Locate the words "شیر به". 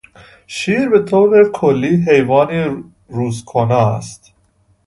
0.47-1.03